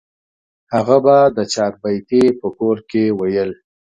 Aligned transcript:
هغه 0.73 0.97
به 1.05 1.17
د 1.37 1.39
چاربیتې 1.53 2.23
په 2.39 2.47
کور 2.57 2.77
کې 2.89 3.03
ویل. 3.19 3.51